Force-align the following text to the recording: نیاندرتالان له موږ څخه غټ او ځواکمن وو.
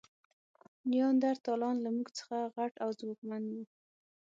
نیاندرتالان 0.91 1.75
له 1.85 1.89
موږ 1.95 2.07
څخه 2.17 2.37
غټ 2.55 2.73
او 2.83 2.89
ځواکمن 2.99 3.43
وو. 3.51 3.63